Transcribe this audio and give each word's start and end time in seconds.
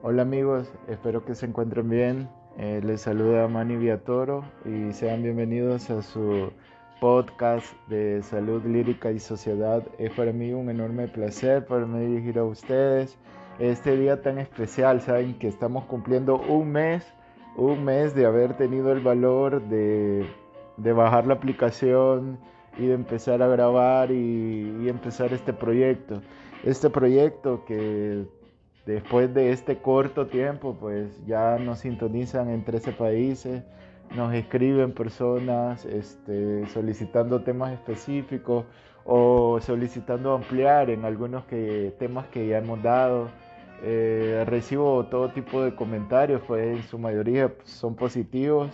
Hola 0.00 0.22
amigos, 0.22 0.72
espero 0.86 1.24
que 1.24 1.34
se 1.34 1.46
encuentren 1.46 1.90
bien. 1.90 2.28
Eh, 2.56 2.80
les 2.84 3.00
saluda 3.00 3.48
Manny 3.48 3.74
Viatoro 3.74 4.44
y 4.64 4.92
sean 4.92 5.24
bienvenidos 5.24 5.90
a 5.90 6.02
su 6.02 6.52
podcast 7.00 7.66
de 7.88 8.22
salud 8.22 8.64
lírica 8.64 9.10
y 9.10 9.18
sociedad. 9.18 9.82
Es 9.98 10.12
para 10.12 10.32
mí 10.32 10.52
un 10.52 10.70
enorme 10.70 11.08
placer 11.08 11.66
poderme 11.66 12.06
dirigir 12.06 12.38
a 12.38 12.44
ustedes 12.44 13.18
este 13.58 13.96
día 13.96 14.22
tan 14.22 14.38
especial. 14.38 15.00
Saben 15.00 15.36
que 15.36 15.48
estamos 15.48 15.84
cumpliendo 15.86 16.36
un 16.42 16.70
mes, 16.70 17.04
un 17.56 17.84
mes 17.84 18.14
de 18.14 18.24
haber 18.24 18.56
tenido 18.56 18.92
el 18.92 19.00
valor 19.00 19.60
de, 19.62 20.24
de 20.76 20.92
bajar 20.92 21.26
la 21.26 21.34
aplicación 21.34 22.38
y 22.76 22.86
de 22.86 22.94
empezar 22.94 23.42
a 23.42 23.48
grabar 23.48 24.12
y, 24.12 24.78
y 24.80 24.88
empezar 24.88 25.32
este 25.32 25.52
proyecto. 25.52 26.22
Este 26.62 26.88
proyecto 26.88 27.64
que 27.64 28.37
Después 28.88 29.34
de 29.34 29.52
este 29.52 29.76
corto 29.76 30.28
tiempo, 30.28 30.74
pues 30.80 31.22
ya 31.26 31.58
nos 31.58 31.80
sintonizan 31.80 32.48
en 32.48 32.64
13 32.64 32.92
países, 32.92 33.62
nos 34.16 34.32
escriben 34.32 34.92
personas 34.92 35.84
este, 35.84 36.66
solicitando 36.68 37.42
temas 37.42 37.74
específicos 37.74 38.64
o 39.04 39.60
solicitando 39.60 40.32
ampliar 40.32 40.88
en 40.88 41.04
algunos 41.04 41.44
que, 41.44 41.94
temas 41.98 42.28
que 42.28 42.48
ya 42.48 42.56
hemos 42.56 42.82
dado. 42.82 43.28
Eh, 43.82 44.44
recibo 44.46 45.04
todo 45.04 45.32
tipo 45.32 45.62
de 45.62 45.74
comentarios, 45.74 46.40
pues 46.46 46.78
en 46.78 46.82
su 46.84 46.98
mayoría 46.98 47.52
son 47.64 47.94
positivos 47.94 48.70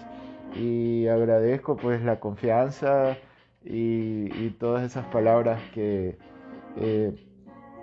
y 0.54 1.08
agradezco 1.08 1.76
pues 1.76 2.00
la 2.02 2.20
confianza 2.20 3.16
y, 3.64 4.50
todas 4.60 4.84
esas 4.84 5.06
palabras 5.06 5.60
que, 5.72 6.16
eh, 6.76 7.16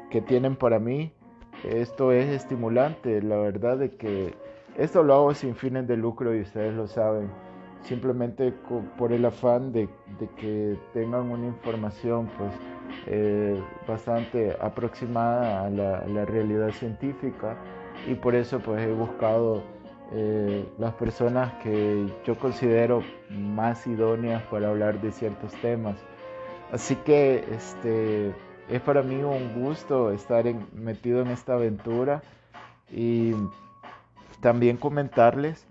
que 0.10 0.22
tienen 0.22 0.56
para 0.56 0.80
mí. 0.80 1.12
Esto 1.64 2.12
es 2.12 2.28
estimulante, 2.30 3.22
la 3.22 3.38
verdad 3.38 3.78
de 3.78 3.92
que 3.92 4.34
esto 4.78 5.04
lo 5.04 5.14
hago 5.14 5.34
sin 5.34 5.56
fines 5.56 5.88
de 5.88 5.96
lucro 5.96 6.36
y 6.36 6.42
ustedes 6.42 6.74
lo 6.74 6.88
saben, 6.88 7.30
simplemente 7.84 8.52
por 8.98 9.12
el 9.12 9.26
afán 9.26 9.72
de, 9.72 9.88
que 10.38 10.76
tengan 10.94 11.30
una 11.30 11.46
información 11.46 12.30
pues 12.38 12.52
eh, 13.08 13.62
bastante 13.88 14.56
aproximada 14.60 15.66
a 15.66 15.70
la, 15.70 16.26
realidad 16.26 16.72
científica 16.72 17.56
y 18.08 18.16
por 18.16 18.34
eso 18.34 18.60
pues 18.60 18.82
he 18.82 18.92
buscado 18.92 19.62
eh, 20.14 20.66
las 20.80 20.94
personas 20.96 21.54
que 21.62 22.08
yo 22.26 22.40
considero 22.40 23.04
más 23.30 23.86
idóneas 23.86 24.42
para 24.44 24.70
hablar 24.70 25.00
de 25.00 25.12
ciertos 25.12 25.52
temas. 25.62 25.96
Así 26.72 26.96
que 26.96 27.46
este 27.52 28.34
es 28.72 28.82
para 28.82 29.02
mí 29.02 29.16
un 29.22 29.54
gusto 29.62 30.12
estar 30.12 30.46
metido 30.74 31.22
en 31.22 31.28
esta 31.28 31.54
aventura 31.54 32.22
y 32.90 33.34
también 34.40 34.78
comentarles 34.78 35.68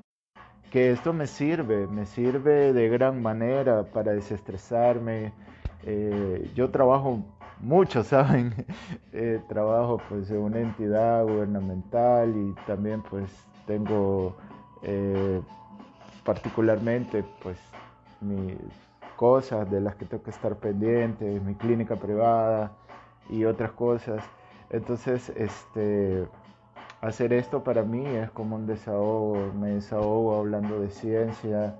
que 0.71 0.93
esto 0.93 1.13
me 1.13 1.27
sirve, 1.27 1.87
me 1.87 2.05
sirve 2.05 2.73
de 2.73 2.89
gran 2.89 3.21
manera 3.23 3.85
para 3.85 4.13
desestresarme. 4.13 5.33
Eh, 5.85 6.51
yo 6.55 6.71
trabajo 6.71 7.25
mucho, 7.59 8.05
¿saben? 8.05 8.55
Eh, 9.13 9.41
trabajo 9.49 10.01
pues 10.09 10.31
en 10.31 10.39
una 10.39 10.61
entidad 10.61 11.25
gubernamental 11.25 12.37
y 12.37 12.55
también 12.67 13.03
pues 13.03 13.31
tengo 13.67 14.37
eh, 14.83 15.41
particularmente 16.25 17.25
pues 17.43 17.59
mis 18.21 18.57
cosas 19.17 19.71
de 19.71 19.81
las 19.81 19.97
que 19.97 20.05
tengo 20.05 20.23
que 20.23 20.31
estar 20.31 20.55
pendiente, 20.57 21.41
mi 21.41 21.55
clínica 21.55 21.97
privada, 21.97 22.73
y 23.31 23.45
otras 23.45 23.73
cosas. 23.73 24.23
Entonces, 24.71 25.31
este, 25.37 26.27
hacer 27.01 27.33
esto 27.33 27.65
para 27.65 27.83
mí 27.83 28.05
es 28.07 28.31
como 28.31 28.57
un 28.57 28.67
desahogo, 28.67 29.53
me 29.59 29.71
desahogo 29.71 30.37
hablando 30.39 30.81
de 30.81 30.91
ciencia, 30.91 31.77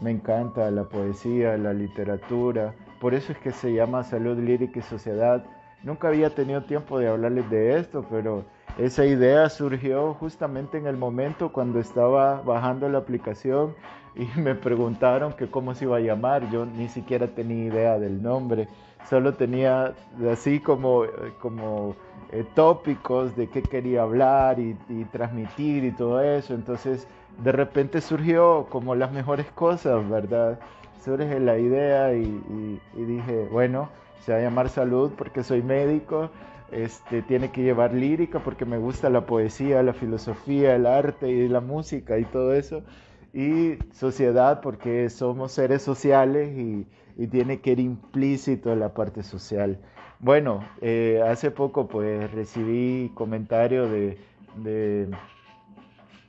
me 0.00 0.10
encanta 0.10 0.70
la 0.70 0.84
poesía, 0.84 1.56
la 1.56 1.72
literatura, 1.72 2.74
por 3.00 3.14
eso 3.14 3.32
es 3.32 3.38
que 3.38 3.50
se 3.52 3.72
llama 3.72 4.04
Salud 4.04 4.38
Lírica 4.38 4.78
y 4.78 4.82
Sociedad. 4.82 5.44
Nunca 5.82 6.08
había 6.08 6.30
tenido 6.30 6.62
tiempo 6.62 6.98
de 6.98 7.08
hablarles 7.08 7.50
de 7.50 7.78
esto, 7.78 8.04
pero 8.08 8.44
esa 8.78 9.04
idea 9.04 9.48
surgió 9.48 10.14
justamente 10.14 10.78
en 10.78 10.86
el 10.86 10.96
momento 10.96 11.52
cuando 11.52 11.80
estaba 11.80 12.40
bajando 12.42 12.88
la 12.88 12.98
aplicación 12.98 13.74
y 14.14 14.26
me 14.40 14.54
preguntaron 14.54 15.32
que 15.32 15.50
cómo 15.50 15.74
se 15.74 15.84
iba 15.84 15.96
a 15.96 16.00
llamar. 16.00 16.48
Yo 16.50 16.64
ni 16.64 16.88
siquiera 16.88 17.26
tenía 17.26 17.64
idea 17.64 17.98
del 17.98 18.22
nombre, 18.22 18.68
solo 19.08 19.34
tenía 19.34 19.94
así 20.30 20.60
como, 20.60 21.04
como 21.40 21.94
eh, 22.30 22.44
tópicos 22.54 23.36
de 23.36 23.48
qué 23.48 23.62
quería 23.62 24.02
hablar 24.02 24.58
y, 24.58 24.74
transmitir 25.12 25.84
y 25.84 25.92
todo 25.92 26.20
eso. 26.22 26.54
Entonces 26.54 27.06
de 27.42 27.52
repente 27.52 28.00
surgió 28.00 28.66
como 28.70 28.94
las 28.94 29.12
mejores 29.12 29.46
cosas, 29.52 30.08
¿verdad? 30.08 30.58
Surge 31.04 31.40
la 31.40 31.58
idea 31.58 32.14
y, 32.14 32.80
y 32.94 33.04
dije, 33.04 33.48
bueno, 33.50 33.88
se 34.20 34.32
va 34.32 34.38
a 34.38 34.42
llamar 34.42 34.68
salud 34.68 35.12
porque 35.16 35.42
soy 35.42 35.62
médico. 35.62 36.30
Este, 36.70 37.20
tiene 37.20 37.50
que 37.50 37.62
llevar 37.62 37.92
lírica 37.92 38.38
porque 38.38 38.64
me 38.64 38.78
gusta 38.78 39.10
la 39.10 39.26
poesía, 39.26 39.82
la 39.82 39.92
filosofía, 39.92 40.74
el 40.74 40.86
arte 40.86 41.28
y 41.28 41.46
la 41.46 41.60
música 41.60 42.18
y 42.18 42.24
todo 42.24 42.54
eso 42.54 42.82
y 43.32 43.78
sociedad 43.92 44.60
porque 44.60 45.08
somos 45.10 45.52
seres 45.52 45.82
sociales 45.82 46.56
y, 46.56 46.86
tiene 47.30 47.60
que 47.60 47.72
ir 47.72 47.80
implícito 47.80 48.74
la 48.74 48.94
parte 48.94 49.22
social. 49.22 49.78
Bueno, 50.18 50.64
eh, 50.80 51.22
hace 51.24 51.50
poco 51.52 51.86
pues 51.86 52.28
recibí 52.32 53.12
comentarios 53.14 53.90
de, 53.90 54.18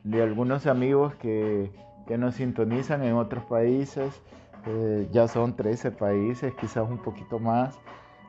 de, 0.03 0.21
algunos 0.21 0.67
amigos 0.67 1.15
que, 1.15 1.71
nos 2.17 2.35
sintonizan 2.35 3.01
en 3.03 3.13
otros 3.13 3.43
países, 3.45 4.21
eh, 4.67 5.07
ya 5.11 5.27
son 5.27 5.55
13 5.55 5.91
países, 5.91 6.53
quizás 6.59 6.87
un 6.87 6.99
poquito 6.99 7.39
más, 7.39 7.79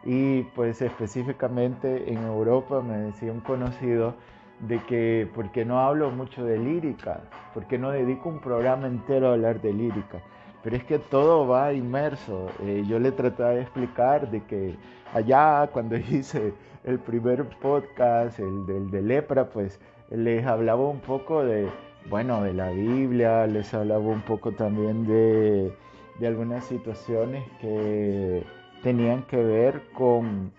y 0.04 0.42
pues 0.54 0.80
específicamente 0.80 2.10
en 2.12 2.22
Europa 2.22 2.80
me 2.80 2.96
decía 2.98 3.32
un 3.32 3.40
conocido 3.40 4.14
de 4.60 4.78
que, 4.84 5.28
¿por 5.34 5.50
qué 5.52 5.64
no 5.64 5.80
hablo 5.80 6.10
mucho 6.10 6.44
de 6.44 6.58
lírica? 6.58 7.20
¿Por 7.52 7.66
qué 7.66 7.78
no 7.78 7.90
dedico 7.90 8.28
un 8.28 8.40
programa 8.40 8.86
entero 8.86 9.28
a 9.28 9.32
hablar 9.32 9.60
de 9.60 9.72
lírica? 9.72 10.20
Pero 10.62 10.76
es 10.76 10.84
que 10.84 10.98
todo 10.98 11.46
va 11.46 11.72
inmerso. 11.72 12.46
Eh, 12.62 12.84
yo 12.88 12.98
le 12.98 13.12
trataba 13.12 13.50
de 13.50 13.62
explicar 13.62 14.30
de 14.30 14.42
que 14.44 14.74
allá 15.12 15.68
cuando 15.72 15.96
hice 16.10 16.54
el 16.84 16.98
primer 16.98 17.44
podcast, 17.60 18.38
el 18.38 18.66
del 18.66 18.90
de 18.90 19.02
lepra, 19.02 19.50
pues 19.50 19.80
les 20.10 20.46
hablaba 20.46 20.88
un 20.88 21.00
poco 21.00 21.44
de, 21.44 21.68
bueno, 22.08 22.42
de 22.42 22.54
la 22.54 22.70
Biblia, 22.70 23.46
les 23.46 23.72
hablaba 23.74 24.04
un 24.04 24.22
poco 24.22 24.52
también 24.52 25.06
de, 25.06 25.74
de 26.18 26.26
algunas 26.26 26.64
situaciones 26.64 27.44
que 27.60 28.44
tenían 28.82 29.22
que 29.24 29.36
ver 29.36 29.82
con 29.94 30.52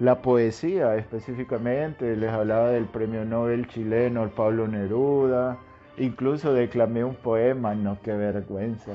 la 0.00 0.22
poesía 0.22 0.96
específicamente, 0.96 2.16
les 2.16 2.30
hablaba 2.30 2.70
del 2.70 2.86
premio 2.86 3.24
Nobel 3.26 3.68
chileno, 3.68 4.24
el 4.24 4.30
Pablo 4.30 4.66
Neruda, 4.66 5.58
incluso 5.98 6.54
declamé 6.54 7.04
un 7.04 7.14
poema, 7.16 7.74
no, 7.74 7.98
qué 8.02 8.12
vergüenza. 8.12 8.92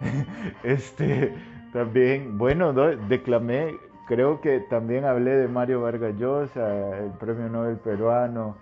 este, 0.62 1.34
también, 1.72 2.38
bueno, 2.38 2.72
declamé, 2.72 3.74
creo 4.06 4.40
que 4.40 4.60
también 4.70 5.04
hablé 5.04 5.32
de 5.32 5.48
Mario 5.48 5.80
Vargas 5.80 6.14
Llosa, 6.16 6.96
el 6.96 7.10
premio 7.18 7.48
Nobel 7.48 7.76
peruano, 7.78 8.56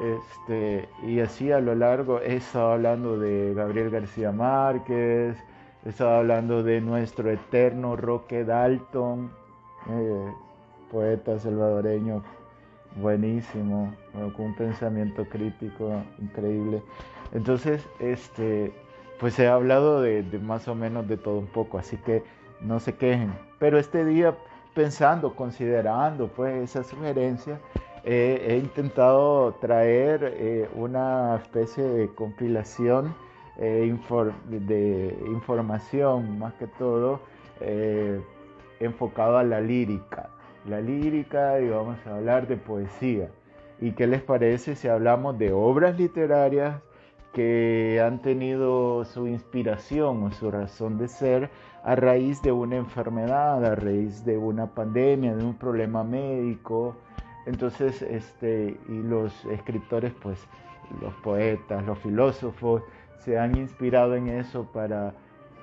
este, 0.00 0.88
y 1.02 1.18
así 1.18 1.50
a 1.50 1.58
lo 1.58 1.74
largo 1.74 2.20
he 2.20 2.36
estado 2.36 2.74
hablando 2.74 3.18
de 3.18 3.54
Gabriel 3.54 3.90
García 3.90 4.30
Márquez, 4.30 5.36
he 5.84 5.88
estado 5.88 6.18
hablando 6.18 6.62
de 6.62 6.80
nuestro 6.80 7.28
eterno 7.28 7.96
Roque 7.96 8.44
Dalton, 8.44 9.32
eh, 9.90 10.32
poeta 10.90 11.38
salvadoreño 11.38 12.22
buenísimo, 12.96 13.94
con 14.12 14.46
un 14.46 14.54
pensamiento 14.54 15.24
crítico 15.24 16.02
increíble. 16.18 16.82
Entonces, 17.32 17.86
este, 17.98 18.72
pues 19.18 19.38
he 19.38 19.48
hablado 19.48 20.00
de, 20.02 20.22
más 20.42 20.68
o 20.68 20.74
menos 20.74 21.08
de 21.08 21.16
todo 21.16 21.38
un 21.38 21.46
poco, 21.46 21.78
así 21.78 21.96
que 21.98 22.22
no 22.60 22.80
se 22.80 22.94
quejen. 22.94 23.32
Pero 23.58 23.78
este 23.78 24.04
día, 24.04 24.34
pensando, 24.74 25.34
considerando 25.34 26.28
pues 26.28 26.70
esa 26.70 26.84
sugerencia, 26.84 27.58
he 28.04 28.60
intentado 28.62 29.54
traer 29.62 30.34
eh, 30.36 30.68
una 30.74 31.36
especie 31.36 31.82
de 31.82 32.08
compilación 32.14 33.14
eh, 33.56 33.96
de 34.46 35.18
información, 35.26 36.38
más 36.38 36.52
que 36.54 36.66
todo, 36.66 37.20
eh, 37.60 38.20
enfocado 38.80 39.38
a 39.38 39.42
la 39.42 39.60
lírica 39.60 40.28
la 40.66 40.80
lírica 40.80 41.60
y 41.60 41.68
vamos 41.68 41.98
a 42.06 42.16
hablar 42.16 42.46
de 42.46 42.56
poesía. 42.56 43.30
¿Y 43.80 43.92
qué 43.92 44.06
les 44.06 44.22
parece 44.22 44.76
si 44.76 44.88
hablamos 44.88 45.38
de 45.38 45.52
obras 45.52 45.98
literarias 45.98 46.80
que 47.32 48.00
han 48.04 48.22
tenido 48.22 49.04
su 49.04 49.26
inspiración 49.26 50.22
o 50.22 50.30
su 50.30 50.50
razón 50.50 50.98
de 50.98 51.08
ser 51.08 51.50
a 51.82 51.96
raíz 51.96 52.40
de 52.42 52.52
una 52.52 52.76
enfermedad, 52.76 53.64
a 53.64 53.74
raíz 53.74 54.24
de 54.24 54.38
una 54.38 54.66
pandemia, 54.66 55.34
de 55.34 55.44
un 55.44 55.54
problema 55.54 56.04
médico? 56.04 56.96
Entonces, 57.46 58.00
este, 58.02 58.78
y 58.88 59.02
los 59.02 59.44
escritores 59.46 60.12
pues 60.22 60.38
los 61.00 61.14
poetas, 61.14 61.84
los 61.84 61.98
filósofos 61.98 62.82
se 63.18 63.38
han 63.38 63.56
inspirado 63.56 64.14
en 64.14 64.28
eso 64.28 64.64
para, 64.72 65.14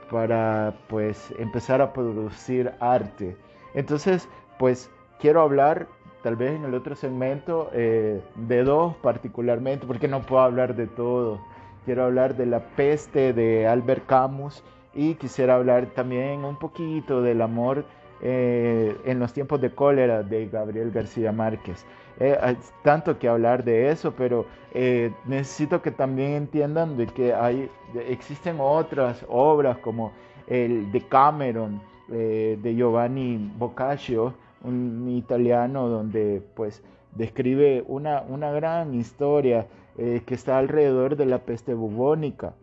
para 0.09 0.73
pues 0.89 1.33
empezar 1.37 1.81
a 1.81 1.93
producir 1.93 2.71
arte. 2.79 3.37
Entonces, 3.73 4.27
pues 4.61 4.91
quiero 5.19 5.41
hablar 5.41 5.87
tal 6.21 6.35
vez 6.35 6.51
en 6.51 6.65
el 6.65 6.75
otro 6.75 6.95
segmento 6.95 7.71
eh, 7.73 8.21
de 8.35 8.63
dos 8.63 8.95
particularmente, 8.97 9.87
porque 9.87 10.07
no 10.07 10.21
puedo 10.21 10.43
hablar 10.43 10.75
de 10.75 10.85
todo. 10.85 11.39
Quiero 11.83 12.03
hablar 12.03 12.35
de 12.35 12.45
la 12.45 12.59
peste 12.59 13.33
de 13.33 13.65
Albert 13.65 14.05
Camus 14.05 14.63
y 14.93 15.15
quisiera 15.15 15.55
hablar 15.55 15.87
también 15.95 16.45
un 16.45 16.57
poquito 16.57 17.23
del 17.23 17.41
amor 17.41 17.85
eh, 18.21 18.95
en 19.03 19.17
los 19.17 19.33
tiempos 19.33 19.59
de 19.61 19.71
cólera 19.71 20.21
de 20.21 20.45
Gabriel 20.45 20.91
García 20.91 21.31
Márquez. 21.31 21.83
Eh, 22.19 22.37
tanto 22.83 23.17
que 23.17 23.27
hablar 23.27 23.63
de 23.63 23.89
eso, 23.89 24.13
pero 24.15 24.45
eh, 24.75 25.11
necesito 25.25 25.81
que 25.81 25.89
también 25.89 26.33
entiendan 26.33 26.97
de 26.97 27.07
que 27.07 27.33
hay, 27.33 27.67
existen 28.07 28.57
otras 28.59 29.25
obras 29.27 29.79
como 29.79 30.11
el 30.45 30.91
de 30.91 31.01
Cameron, 31.01 31.81
de 32.07 32.75
Giovanni 32.75 33.37
Boccaccio, 33.57 34.33
un 34.63 35.09
italiano 35.09 35.87
donde 35.87 36.41
pues 36.55 36.83
describe 37.15 37.83
una, 37.87 38.21
una 38.21 38.51
gran 38.51 38.93
historia 38.93 39.67
que 39.97 40.33
está 40.33 40.57
alrededor 40.57 41.15
de 41.15 41.25
la 41.25 41.39
peste 41.39 41.73
bubónica. 41.73 42.53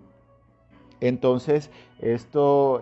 Entonces, 1.01 1.71
esto 2.01 2.81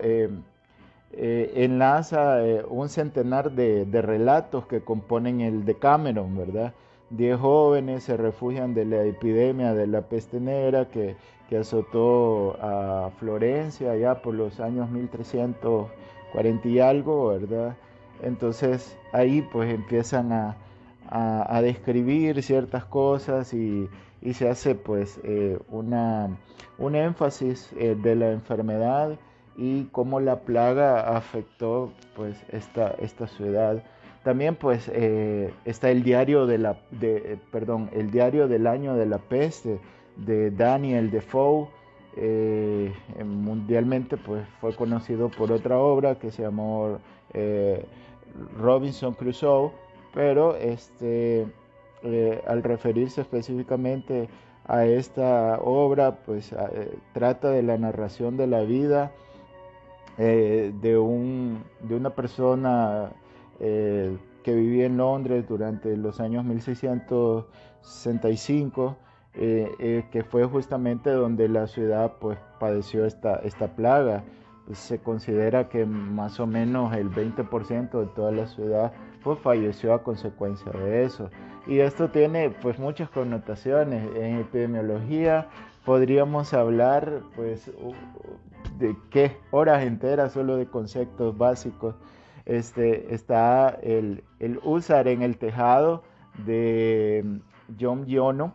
eh, 1.13 1.53
enlaza 1.55 2.45
eh, 2.45 2.63
un 2.67 2.89
centenar 2.89 3.51
de, 3.51 3.87
relatos 4.01 4.67
que 4.67 4.81
componen 4.81 5.41
el 5.41 5.65
Decameron, 5.65 6.37
¿verdad? 6.37 6.73
Diez 7.09 7.39
jóvenes 7.39 8.03
se 8.03 8.17
refugian 8.17 8.73
de 8.73 8.85
la 8.85 9.03
epidemia 9.03 9.73
de 9.73 9.87
la 9.87 10.01
peste 10.01 10.39
negra 10.39 10.85
que, 10.89 11.15
azotó 11.57 12.57
a 12.61 13.09
Florencia 13.19 13.95
ya 13.95 14.21
por 14.21 14.33
los 14.35 14.59
años 14.59 14.89
1340 14.91 16.67
y 16.67 16.79
algo, 16.79 17.29
¿verdad? 17.29 17.77
Entonces 18.21 18.97
ahí 19.13 19.41
pues 19.41 19.73
empiezan 19.73 20.31
a, 20.31 20.55
describir 21.61 22.43
ciertas 22.43 22.85
cosas 22.85 23.53
y, 23.53 23.89
se 24.33 24.49
hace 24.49 24.75
pues 24.75 25.19
eh, 25.23 25.57
una, 25.69 26.37
un 26.77 26.95
énfasis 26.95 27.69
de 27.77 28.15
la 28.15 28.31
enfermedad 28.31 29.17
y 29.57 29.85
cómo 29.85 30.19
la 30.19 30.41
plaga 30.41 31.15
afectó 31.17 31.91
pues 32.15 32.37
esta, 32.49 32.93
esta 32.99 33.27
ciudad. 33.27 33.83
También 34.23 34.55
pues 34.55 34.89
eh, 34.93 35.53
está 35.65 35.89
el 35.89 36.03
diario 36.03 36.45
de 36.45 36.57
la 36.59 36.77
de, 36.91 37.39
perdón, 37.51 37.89
el 37.93 38.11
diario 38.11 38.47
del 38.47 38.67
año 38.67 38.95
de 38.95 39.05
la 39.05 39.17
peste 39.17 39.79
de 40.15 40.51
Daniel 40.51 41.09
Defoe. 41.09 41.69
Eh, 42.19 42.91
mundialmente 43.23 44.17
pues 44.17 44.47
fue 44.59 44.75
conocido 44.75 45.29
por 45.29 45.51
otra 45.51 45.77
obra 45.77 46.15
que 46.15 46.31
se 46.31 46.41
llamó 46.41 46.97
eh, 47.33 47.85
Robinson 48.57 49.13
Crusoe, 49.13 49.71
pero 50.13 50.55
este 50.55 51.45
al 52.47 52.63
referirse 52.63 53.21
específicamente 53.21 54.29
a 54.65 54.85
esta 54.85 55.59
obra 55.59 56.19
pues 56.25 56.55
trata 57.11 57.49
de 57.49 57.63
la 57.63 57.77
narración 57.77 58.37
de 58.37 58.47
la 58.47 58.61
vida 58.61 59.11
eh, 60.19 60.73
de, 60.81 60.97
un, 60.97 61.63
de 61.81 61.95
una 61.95 62.09
persona 62.09 63.11
eh, 63.59 64.17
que 64.43 64.55
vivía 64.55 64.87
en 64.87 64.97
Londres 64.97 65.47
durante 65.47 65.95
los 65.95 66.19
años 66.19 66.43
1665, 66.43 68.97
eh, 69.39 70.05
que 70.11 70.23
fue 70.23 70.45
justamente 70.45 71.11
donde 71.11 71.47
la 71.47 71.67
ciudad 71.67 72.13
pues, 72.19 72.37
padeció 72.59 73.05
esta, 73.05 73.35
esta 73.37 73.67
plaga. 73.75 74.23
se 74.73 74.99
considera 74.99 75.69
que 75.69 75.85
más 75.85 76.39
o 76.39 76.47
menos 76.47 76.93
el 76.95 77.09
20% 77.09 77.99
de 77.99 78.07
toda 78.07 78.31
la 78.31 78.47
ciudad 78.47 78.91
pues, 79.23 79.39
falleció 79.39 79.93
a 79.93 80.03
consecuencia 80.03 80.71
de 80.71 81.03
eso. 81.03 81.29
Y 81.67 81.79
esto 81.79 82.09
tiene 82.09 82.49
pues 82.49 82.79
muchas 82.79 83.09
connotaciones. 83.09 84.09
En 84.15 84.37
epidemiología 84.37 85.47
podríamos 85.85 86.53
hablar 86.53 87.21
pues 87.35 87.71
de 88.79 88.95
qué 89.09 89.37
horas 89.51 89.83
enteras 89.83 90.33
solo 90.33 90.55
de 90.55 90.65
conceptos 90.65 91.37
básicos. 91.37 91.95
Este, 92.45 93.13
está 93.13 93.69
el, 93.83 94.23
el 94.39 94.59
usar 94.63 95.07
en 95.09 95.21
el 95.21 95.37
tejado 95.37 96.03
de 96.45 97.41
John 97.79 98.05
Giono, 98.05 98.53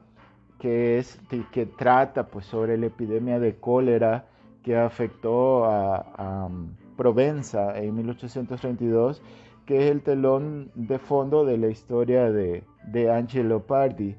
que, 0.62 0.98
es, 0.98 1.20
que, 1.50 1.66
trata 1.66 2.28
pues, 2.28 2.46
sobre 2.46 2.78
la 2.78 2.86
epidemia 2.86 3.40
de 3.40 3.56
cólera 3.56 4.26
que 4.62 4.76
afectó 4.76 5.64
a, 5.64 6.48
Provenza 6.96 7.76
en 7.78 7.96
1832, 7.96 9.22
que 9.66 9.78
es 9.78 9.90
el 9.90 10.02
telón 10.02 10.70
de 10.76 11.00
fondo 11.00 11.44
de 11.44 11.58
la 11.58 11.66
historia 11.66 12.30
de, 12.30 12.62
de 12.86 13.10
Angelo 13.10 13.66
Pardi. 13.66 14.14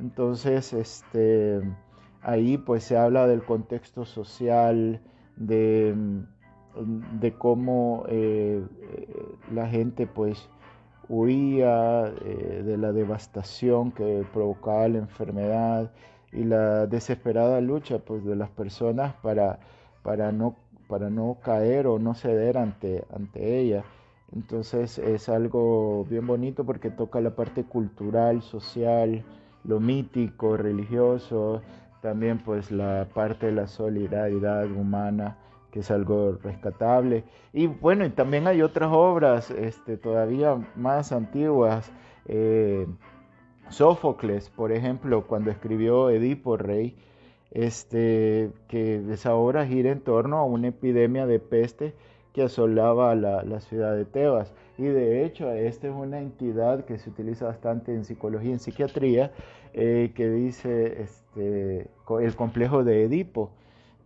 Entonces, 0.00 0.72
este, 0.72 1.60
ahí 2.20 2.58
pues 2.58 2.82
se 2.82 2.96
habla 2.96 3.28
del 3.28 3.44
contexto 3.44 4.06
social, 4.06 5.00
de, 5.36 5.94
de 7.20 7.32
cómo 7.34 8.06
eh, 8.08 8.64
eh, 8.90 9.08
la 9.52 9.68
gente 9.68 10.08
pues 10.08 10.48
huía 11.08 12.06
eh, 12.24 12.62
de 12.64 12.76
la 12.76 12.92
devastación 12.92 13.92
que 13.92 14.24
provocaba 14.32 14.88
la 14.88 14.98
enfermedad 14.98 15.90
y 16.32 16.44
la 16.44 16.86
desesperada 16.86 17.60
lucha 17.60 17.98
pues 17.98 18.24
de 18.24 18.36
las 18.36 18.50
personas 18.50 19.14
para, 19.22 19.58
para, 20.02 20.32
no, 20.32 20.56
para 20.88 21.10
no 21.10 21.38
caer 21.42 21.86
o 21.86 21.98
no 21.98 22.14
ceder 22.14 22.58
ante, 22.58 23.04
ante 23.14 23.60
ella. 23.60 23.84
Entonces 24.34 24.98
es 24.98 25.28
algo 25.28 26.04
bien 26.04 26.26
bonito 26.26 26.64
porque 26.64 26.90
toca 26.90 27.20
la 27.20 27.30
parte 27.36 27.64
cultural, 27.64 28.42
social, 28.42 29.24
lo 29.64 29.80
mítico, 29.80 30.56
religioso, 30.56 31.62
también 32.02 32.38
pues 32.38 32.70
la 32.70 33.08
parte 33.14 33.46
de 33.46 33.52
la 33.52 33.66
solidaridad 33.66 34.70
humana 34.70 35.36
que 35.76 35.80
es 35.80 35.90
algo 35.90 36.38
rescatable 36.42 37.24
y 37.52 37.66
bueno 37.66 38.06
y 38.06 38.08
también 38.08 38.46
hay 38.46 38.62
otras 38.62 38.88
obras 38.90 39.50
este, 39.50 39.98
todavía 39.98 40.56
más 40.74 41.12
antiguas 41.12 41.92
eh, 42.24 42.86
Sófocles 43.68 44.48
por 44.48 44.72
ejemplo 44.72 45.26
cuando 45.26 45.50
escribió 45.50 46.08
Edipo 46.08 46.56
Rey 46.56 46.96
este, 47.50 48.52
que 48.68 49.04
esa 49.12 49.34
obra 49.34 49.66
gira 49.66 49.92
en 49.92 50.00
torno 50.00 50.38
a 50.38 50.44
una 50.44 50.68
epidemia 50.68 51.26
de 51.26 51.40
peste 51.40 51.92
que 52.32 52.42
asolaba 52.42 53.14
la, 53.14 53.60
ciudad 53.60 53.94
de 53.96 54.04
Tebas. 54.04 54.52
Y 54.76 54.84
de 54.84 55.24
hecho, 55.24 55.50
esta 55.52 55.88
es 55.88 55.94
una 55.94 56.18
entidad 56.18 56.84
que 56.84 56.98
se 56.98 57.08
utiliza 57.08 57.46
bastante 57.46 57.94
en 57.94 58.04
psicología 58.04 58.50
y 58.50 58.52
en 58.52 58.58
psiquiatría, 58.58 59.32
eh, 59.72 60.12
que 60.14 60.28
dice 60.28 61.00
este, 61.00 61.88
el 62.20 62.36
complejo 62.36 62.84
de 62.84 63.04
Edipo. 63.04 63.52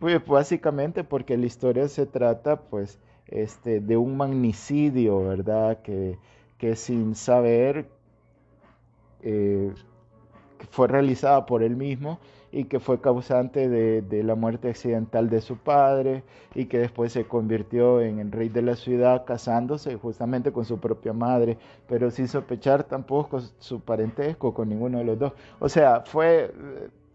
Pues 0.01 0.25
básicamente 0.25 1.03
porque 1.03 1.37
la 1.37 1.45
historia 1.45 1.87
se 1.87 2.07
trata 2.07 2.59
pues 2.59 2.97
este, 3.27 3.81
de 3.81 3.97
un 3.97 4.17
magnicidio, 4.17 5.23
¿verdad? 5.23 5.83
Que, 5.83 6.17
que 6.57 6.75
sin 6.75 7.13
saber 7.13 7.87
eh, 9.21 9.71
fue 10.71 10.87
realizada 10.87 11.45
por 11.45 11.61
él 11.61 11.75
mismo 11.75 12.17
y 12.51 12.63
que 12.63 12.79
fue 12.79 12.99
causante 12.99 13.69
de, 13.69 14.23
la 14.23 14.33
muerte 14.33 14.69
accidental 14.69 15.29
de 15.29 15.39
su 15.39 15.57
padre 15.57 16.23
y 16.55 16.65
que 16.65 16.79
después 16.79 17.13
se 17.13 17.25
convirtió 17.25 18.01
en 18.01 18.17
el 18.17 18.31
rey 18.31 18.49
de 18.49 18.63
la 18.63 18.75
ciudad 18.75 19.23
casándose 19.23 19.97
justamente 19.97 20.51
con 20.51 20.65
su 20.65 20.79
propia 20.79 21.13
madre, 21.13 21.59
pero 21.87 22.09
sin 22.09 22.27
sospechar 22.27 22.85
tampoco 22.85 23.39
su 23.59 23.81
parentesco 23.81 24.51
con 24.51 24.69
ninguno 24.69 24.97
de 24.97 25.03
los 25.03 25.19
dos. 25.19 25.33
O 25.59 25.69
sea, 25.69 26.01
fue, 26.01 26.51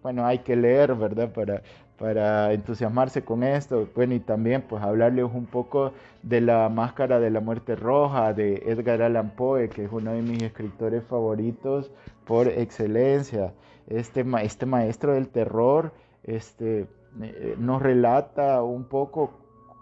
bueno, 0.05 0.25
hay 0.25 0.39
que 0.39 0.55
leer, 0.55 0.95
¿verdad? 0.95 1.33
Para, 1.33 1.63
para 1.99 2.53
entusiasmarse 2.53 3.25
con 3.25 3.43
esto. 3.43 3.89
Bueno, 3.95 4.15
y 4.15 4.21
también 4.21 4.63
pues 4.63 4.83
hablarles 4.83 5.27
un 5.33 5.47
poco 5.47 5.93
de 6.23 6.41
la 6.41 6.69
máscara 6.69 7.21
de 7.21 7.31
la 7.31 7.41
muerte 7.41 7.77
roja 7.77 8.33
de 8.33 8.63
Edgar 8.67 9.03
Allan 9.03 9.31
Poe, 9.31 9.69
que 9.69 9.85
es 9.85 9.93
uno 9.93 10.13
de 10.13 10.23
mis 10.23 10.43
escritores 10.43 11.05
favoritos 11.05 11.91
por 12.25 12.49
excelencia 12.49 13.53
este, 13.87 14.25
este 14.43 14.67
maestro 14.67 15.15
del 15.15 15.29
terror 15.29 15.93
este, 16.25 16.89
eh, 17.23 17.55
nos 17.59 17.81
relata 17.81 18.63
un 18.63 18.85
poco 18.85 19.31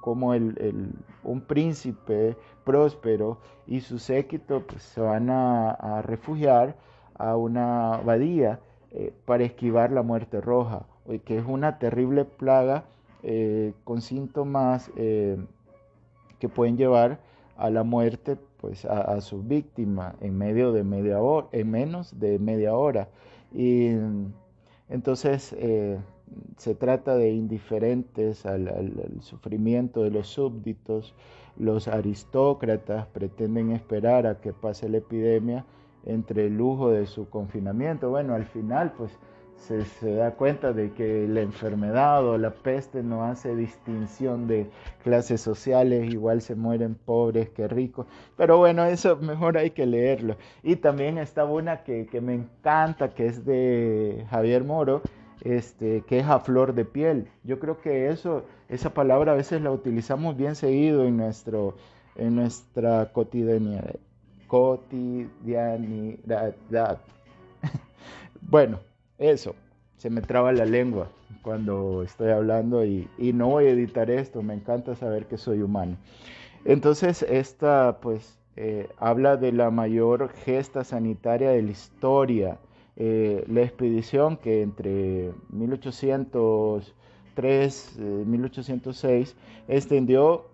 como 0.00 0.34
el, 0.34 0.92
un 1.22 1.40
príncipe 1.40 2.36
próspero 2.64 3.38
y 3.66 3.80
su 3.80 3.98
séquito 3.98 4.66
pues, 4.66 4.82
se 4.82 5.00
van 5.00 5.30
a, 5.30 6.02
refugiar 6.02 6.76
a 7.18 7.36
una 7.36 7.94
abadía 7.94 8.60
eh, 8.94 9.12
para 9.24 9.44
esquivar 9.44 9.90
la 9.92 10.02
muerte 10.02 10.40
roja, 10.40 10.86
que 11.24 11.36
es 11.36 11.44
una 11.46 11.78
terrible 11.78 12.24
plaga 12.24 12.84
eh, 13.22 13.74
con 13.84 14.00
síntomas 14.00 14.90
que 14.94 16.48
pueden 16.48 16.76
llevar 16.76 17.18
a 17.56 17.70
la 17.70 17.82
muerte 17.84 18.36
pues 18.60 18.84
a, 18.84 19.20
su 19.20 19.42
víctima 19.42 20.14
en 20.20 20.38
medio 20.38 20.72
de 20.72 20.84
media 20.84 21.20
hora, 21.20 21.48
en 21.52 21.70
menos 21.70 22.18
de 22.18 22.38
media 22.38 22.74
hora. 22.74 23.08
Y 23.52 23.90
Entonces, 24.88 25.54
eh, 25.58 25.98
se 26.56 26.74
trata 26.74 27.16
de 27.16 27.32
indiferentes 27.32 28.46
al, 28.46 28.70
sufrimiento 29.20 30.02
de 30.02 30.10
los 30.10 30.28
súbditos. 30.28 31.14
Los 31.56 31.88
aristócratas 31.88 33.06
pretenden 33.06 33.70
esperar 33.72 34.26
a 34.26 34.40
que 34.40 34.52
pase 34.52 34.88
la 34.88 34.98
epidemia 34.98 35.64
entre 36.06 36.46
el 36.46 36.56
lujo 36.56 36.90
de 36.90 37.06
su 37.06 37.28
confinamiento. 37.28 38.10
Bueno, 38.10 38.34
al 38.34 38.44
final, 38.46 38.92
pues 38.96 39.18
se, 39.56 40.14
da 40.14 40.32
cuenta 40.32 40.72
de 40.72 40.92
que 40.92 41.26
la 41.28 41.40
enfermedad 41.40 42.26
o 42.26 42.36
la 42.36 42.50
peste 42.50 43.02
no 43.02 43.24
hace 43.24 43.54
distinción 43.56 44.46
de 44.46 44.68
clases 45.02 45.40
sociales, 45.40 46.12
igual 46.12 46.42
se 46.42 46.54
mueren 46.54 46.94
pobres 46.94 47.48
que 47.50 47.66
ricos, 47.66 48.06
pero 48.36 48.58
bueno, 48.58 48.84
eso 48.84 49.16
mejor 49.16 49.56
hay 49.56 49.70
que 49.70 49.86
leerlo. 49.86 50.36
Y 50.62 50.76
también 50.76 51.18
está 51.18 51.44
una 51.44 51.82
que, 51.82 52.06
que 52.06 52.20
me 52.20 52.34
encanta, 52.34 53.10
que 53.14 53.26
es 53.26 53.44
de 53.46 54.26
Javier 54.28 54.64
Moro, 54.64 55.02
este, 55.42 56.02
que 56.02 56.18
es 56.18 56.26
a 56.26 56.40
flor 56.40 56.74
de 56.74 56.84
piel. 56.84 57.28
Yo 57.42 57.58
creo 57.58 57.80
que 57.80 58.08
eso, 58.08 58.44
esa 58.68 58.92
palabra 58.92 59.32
a 59.32 59.36
veces 59.36 59.62
la 59.62 59.70
utilizamos 59.70 60.36
bien 60.36 60.56
seguido 60.56 61.04
en, 61.04 61.16
nuestro, 61.16 61.76
en 62.16 62.36
nuestra 62.36 63.12
cotidianidad. 63.12 63.96
Cotidianidad. 64.54 66.54
bueno, 68.40 68.78
eso, 69.18 69.56
se 69.96 70.10
me 70.10 70.20
traba 70.20 70.52
la 70.52 70.64
lengua 70.64 71.08
cuando 71.42 72.04
estoy 72.04 72.30
hablando 72.30 72.84
y, 72.84 73.08
no 73.18 73.48
voy 73.48 73.64
a 73.64 73.70
editar 73.70 74.12
esto, 74.12 74.44
me 74.44 74.54
encanta 74.54 74.94
saber 74.94 75.26
que 75.26 75.38
soy 75.38 75.60
humano. 75.60 75.96
Entonces, 76.64 77.24
esta 77.24 77.98
pues 78.00 78.38
eh, 78.54 78.88
habla 78.96 79.36
de 79.36 79.50
la 79.50 79.72
mayor 79.72 80.28
gesta 80.28 80.84
sanitaria 80.84 81.50
de 81.50 81.62
la 81.62 81.72
historia. 81.72 82.58
Eh, 82.94 83.44
la 83.48 83.62
expedición 83.62 84.36
que 84.36 84.62
entre 84.62 85.32
1803 85.50 87.98
y 87.98 88.02
1806 88.02 89.34
extendió 89.66 90.53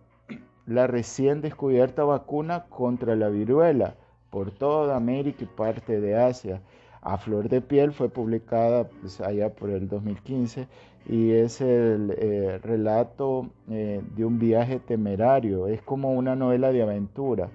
la 0.71 0.87
recién 0.87 1.41
descubierta 1.41 2.05
vacuna 2.05 2.67
contra 2.69 3.17
la 3.17 3.29
viruela 3.29 3.97
por 4.31 4.53
toda 4.53 4.95
América 4.95 5.43
y 5.43 5.47
parte 5.47 6.01
de 6.01 6.17
Asia 6.17 6.63
a 7.03 7.19
Flor 7.19 7.49
de 7.49 7.61
Piel 7.61 7.93
fue 7.93 8.09
publicada 8.09 8.89
pues, 9.01 9.21
allá 9.21 9.53
por 9.53 9.71
el 9.71 9.89
2015 9.89 10.69
y 11.09 11.33
es 11.33 11.61
el 11.61 12.15
eh, 12.17 12.61
relato 12.63 13.51
eh, 13.69 14.01
de 14.15 14.25
un 14.25 14.39
viaje 14.39 14.79
temerario, 14.79 15.67
es 15.67 15.83
como 15.83 16.13
una 16.13 16.37
novela 16.37 16.71
de 16.71 16.83
aventura. 16.83 17.49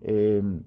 Em, 0.00 0.62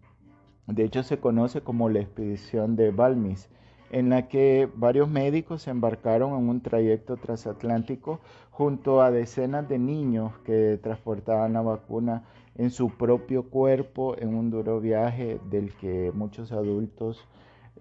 de 0.68 0.84
hecho 0.84 1.02
se 1.02 1.18
conoce 1.18 1.62
como 1.62 1.90
la 1.90 2.02
expedición 2.02 2.76
de 2.76 2.92
Balmis, 2.92 3.50
en 3.90 4.10
la 4.10 4.28
que 4.28 4.70
varios 4.76 5.10
médicos 5.10 5.64
se 5.64 5.72
embarcaron 5.72 6.38
en 6.38 6.50
un 6.50 6.62
trayecto 6.62 7.18
transatlántico 7.18 8.20
junto 8.58 9.02
a 9.02 9.12
decenas 9.12 9.68
de 9.68 9.78
niños 9.78 10.32
que 10.46 10.80
transportaban 10.82 11.52
la 11.52 11.62
vacuna 11.62 12.24
en 12.58 12.72
su 12.72 12.90
propio 12.90 13.50
cuerpo 13.50 14.16
en 14.18 14.34
un 14.34 14.50
duro 14.50 14.80
viaje 14.80 15.42
del 15.50 15.74
que 15.76 16.14
muchos 16.14 16.54
adultos 16.54 17.28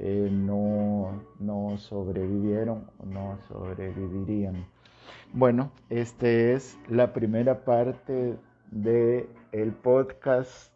eh, 0.00 0.28
no, 0.32 1.22
no 1.38 1.78
sobrevivieron 1.78 2.90
o 2.98 3.06
no 3.06 3.38
sobrevivirían. 3.46 4.66
Bueno, 5.32 5.70
este 5.90 6.54
es 6.54 6.76
la 6.88 7.12
primera 7.12 7.64
parte 7.64 8.36
de 8.72 9.28
el 9.52 9.70
podcast 9.70 10.72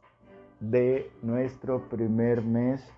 de 0.60 1.10
nuestro 1.22 1.88
primer 1.88 2.42
mes 2.42 2.88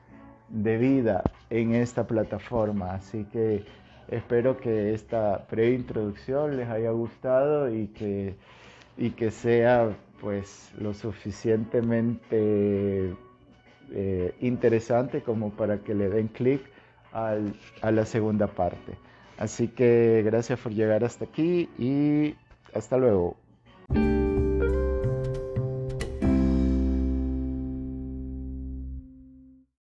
de 0.51 0.77
vida 0.77 1.23
en 1.49 1.75
esta 1.75 2.07
plataforma. 2.07 2.93
Así 2.93 3.25
que 3.25 3.65
espero 4.11 4.59
que 4.59 4.93
esta 4.93 5.47
preintroducción 5.49 6.57
les 6.57 6.69
haya 6.69 6.91
gustado 6.91 7.73
y 7.73 7.87
que, 7.89 8.35
y 8.97 9.11
que 9.11 9.31
sea 9.31 9.97
pues 10.21 10.73
lo 10.79 10.93
suficientemente 10.93 13.15
eh, 13.93 14.35
interesante 14.41 15.23
como 15.23 15.51
para 15.51 15.79
que 15.79 15.95
le 15.95 16.11
den 16.11 16.29
clic 16.29 16.61
a 17.13 17.91
la 17.91 18.05
segunda 18.05 18.47
parte. 18.47 18.93
Así 19.39 19.69
que 19.69 20.23
gracias 20.25 20.61
por 20.61 20.73
llegar 20.73 21.03
hasta 21.03 21.25
aquí 21.25 21.69
y 21.79 22.35
hasta 22.75 22.99
luego. 22.99 23.37